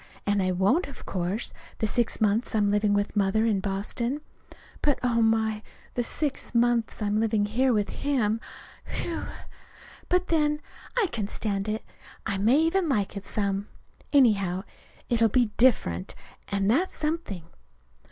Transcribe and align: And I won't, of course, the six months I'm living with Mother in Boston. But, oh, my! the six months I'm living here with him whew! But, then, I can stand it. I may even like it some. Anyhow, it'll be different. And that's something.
And 0.25 0.41
I 0.41 0.51
won't, 0.51 0.87
of 0.87 1.05
course, 1.05 1.53
the 1.77 1.85
six 1.85 2.19
months 2.19 2.55
I'm 2.55 2.69
living 2.69 2.95
with 2.95 3.15
Mother 3.15 3.45
in 3.45 3.59
Boston. 3.59 4.21
But, 4.81 4.97
oh, 5.03 5.21
my! 5.21 5.61
the 5.93 6.01
six 6.03 6.55
months 6.55 7.03
I'm 7.03 7.19
living 7.19 7.45
here 7.45 7.71
with 7.71 7.89
him 7.89 8.39
whew! 8.85 9.25
But, 10.09 10.29
then, 10.29 10.59
I 10.97 11.05
can 11.11 11.27
stand 11.27 11.67
it. 11.69 11.83
I 12.25 12.39
may 12.39 12.57
even 12.61 12.89
like 12.89 13.15
it 13.15 13.23
some. 13.25 13.67
Anyhow, 14.11 14.63
it'll 15.07 15.29
be 15.29 15.51
different. 15.57 16.15
And 16.47 16.67
that's 16.67 16.95
something. 16.97 17.43